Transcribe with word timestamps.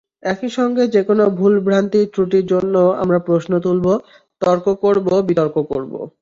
একই 0.23 0.49
সঙ্গে 0.57 0.83
যেকোনো 0.87 1.23
ভুল–ভ্রান্তি–ত্রুটির 1.37 2.45
জন্য 2.45 2.73
আমরা 3.01 3.19
প্রশ্ন 3.27 3.51
তুলব, 3.59 3.85
তর্ক 4.41 4.65
করব, 4.83 5.07
বিতর্ক 5.29 5.55
করব। 5.71 5.93